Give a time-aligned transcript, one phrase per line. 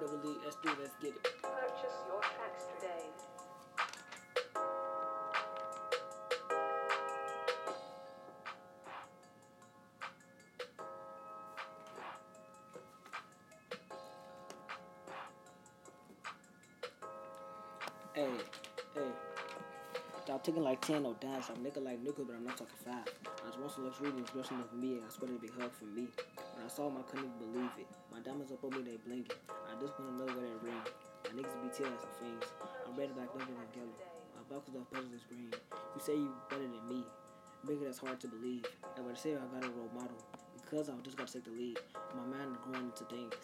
[0.00, 0.06] to.
[0.44, 0.70] Let's do.
[0.80, 1.22] Let's get it.
[1.42, 3.04] Purchase your tracks today.
[18.14, 18.28] Hey,
[18.94, 19.00] hey.
[20.24, 21.42] Stop taking like 10 no down.
[21.42, 23.04] Stop making like nuclear, but I'm not talking five.
[23.26, 25.84] I was once looks reading expression of me, and I swear it'd be hug for
[25.86, 26.08] me.
[26.54, 27.83] When I saw him, I couldn't believe it.
[28.54, 29.34] Up on me, they blinking.
[29.50, 30.78] I just wanna know where they ring.
[31.26, 32.46] My niggas be tearing some things.
[32.86, 33.98] I'm ready back looking at yellow.
[34.30, 35.50] My buckles off petals is green.
[35.50, 37.02] You say you better than me.
[37.66, 38.64] Bigger, that's hard to believe.
[38.94, 40.22] And when I say I got a role model,
[40.54, 41.80] because I just got to take the lead.
[42.14, 43.34] My mind is growing into things.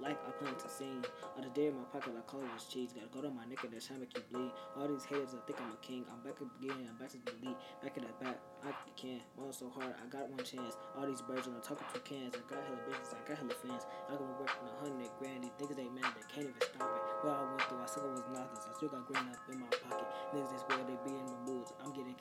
[0.00, 1.04] Like I plan to sing.
[1.36, 2.96] I the day in my pocket like colorless cheese.
[2.96, 4.48] Gotta go to my neck and that shine make you bleed.
[4.72, 6.08] All these haters, I think I'm a king.
[6.08, 6.88] I'm back again.
[6.88, 7.56] I'm back to the lead.
[7.84, 8.40] Back in that back.
[8.64, 9.20] I can.
[9.36, 9.92] Ball so hard.
[10.00, 10.80] I got one chance.
[10.96, 12.32] All these birds on the talking two cans.
[12.32, 13.12] I got hella bitches.
[13.12, 13.84] I got hella fans.
[14.08, 15.44] I can work on a hundred grand.
[15.44, 16.16] These niggas ain't mad.
[16.16, 17.02] They can't even stop it.
[17.20, 18.56] What I went through, I still was nothing.
[18.56, 20.08] I still got green up in my pocket.
[20.32, 21.28] Niggas that's where they be in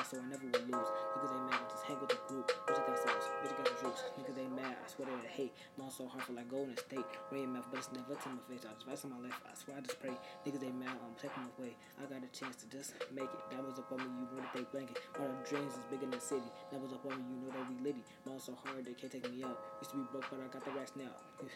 [0.00, 0.08] the.
[0.08, 0.90] So I never will lose.
[1.12, 1.60] Niggas ain't mad.
[1.68, 2.48] Just hang with the group.
[2.66, 3.28] Bitch, I got sauce.
[3.44, 4.02] Bitch, I got the juice.
[4.16, 4.76] Niggas ain't mad.
[4.80, 5.52] I swear they hate.
[5.76, 7.04] Mom so hard for like Golden State.
[7.30, 8.64] Rain mouth, but it's never to my face.
[8.64, 9.44] I just vice on my left.
[9.44, 10.16] I swear I just pray.
[10.46, 10.96] Niggas ain't mad.
[11.04, 11.76] I'm taking my way.
[12.00, 13.42] I got a chance to just make it.
[13.52, 14.24] That was up on me.
[14.24, 14.98] You that they blanket.
[15.20, 16.48] My dreams is bigger than the city.
[16.72, 17.24] That was up on me.
[17.28, 18.02] You know that we litty.
[18.24, 19.60] Mom so hard they can't take me out.
[19.84, 21.12] Used to be broke, but I got the racks now.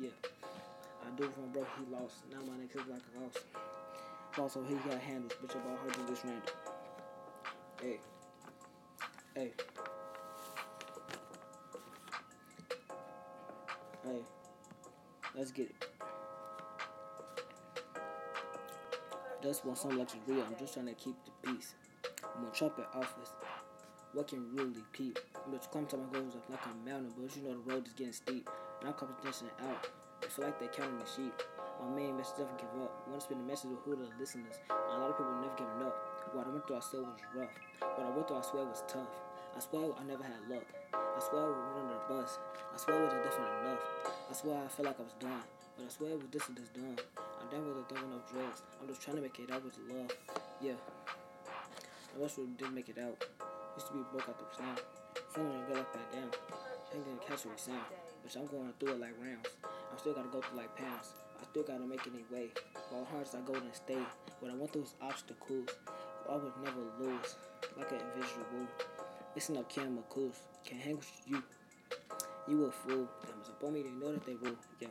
[0.00, 0.14] yeah.
[1.00, 1.70] I do it from broke.
[1.78, 2.26] He lost.
[2.30, 3.36] Now my niggas like a loss.
[4.36, 5.32] Also, he got handles.
[5.40, 6.77] Bitch, about her do this random.
[7.80, 8.00] Hey.
[9.36, 9.52] Hey.
[14.04, 14.20] Hey.
[15.36, 15.84] Let's get it.
[19.40, 20.20] Just want some luxury.
[20.28, 21.74] I'm just trying to keep the peace.
[22.36, 23.32] I'm on trumpet office.
[24.12, 25.20] What can really keep?
[25.48, 27.92] Bitch, come to my goals up like a mountain, but you know the road is
[27.92, 28.50] getting steep.
[28.80, 29.86] And I'm competition out.
[30.24, 31.32] I feel like they're counting the sheep.
[31.80, 33.04] My main message doesn't give up.
[33.06, 34.56] I want to spend the message with who the listeners.
[34.68, 36.07] A lot of people never giving up.
[36.68, 37.56] Through, I still was rough.
[37.80, 39.08] What I went through, I swear was tough.
[39.56, 40.68] I swear I never had luck.
[40.92, 42.36] I swear I went under the bus.
[42.44, 43.82] I swear it wasn't different enough.
[44.04, 45.44] I swear I felt like I was done.
[45.80, 47.00] But I swear it was this and this done.
[47.16, 48.60] I'm done with the throwing up drugs.
[48.76, 50.12] I'm just trying to make it out with love.
[50.60, 50.76] Yeah.
[51.48, 53.16] I wish we didn't make it out.
[53.72, 54.84] Used to be broke out the sound.
[55.32, 56.28] Feeling and go up back down.
[56.92, 57.88] Ain't gonna catch what sound.
[58.20, 59.56] But I'm going through it like rounds.
[59.64, 61.16] I still gotta go through like pounds.
[61.40, 62.52] I still gotta make it anyway.
[62.92, 64.04] While hard as I go and stay.
[64.44, 65.72] What I went through was obstacles.
[66.30, 67.36] I would never lose.
[67.76, 68.66] Like an invisible.
[69.34, 70.32] Listen up, camera cool.
[70.64, 71.42] Can't hang with you.
[72.46, 73.08] You a fool.
[73.22, 74.56] Diamonds up on me, they know that they rule.
[74.80, 74.88] Yeah.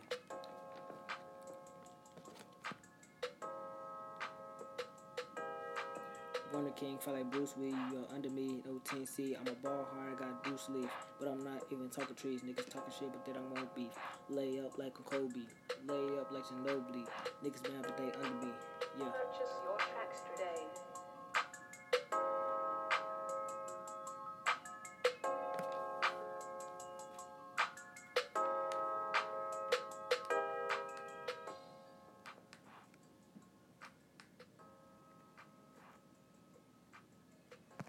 [6.54, 9.38] Wonder King, feel like Bruce Lee, you're under me, no 10C.
[9.40, 10.88] I'm a ball hard, got Bruce Lee,
[11.20, 12.42] but I'm not even talking trees.
[12.42, 13.92] Niggas talking shit, but they don't want beef.
[14.30, 15.42] Lay up like a Kobe,
[15.88, 17.06] lay up like Ginobili.
[17.44, 18.54] Niggas mad, but they under me.
[18.98, 19.07] Yeah.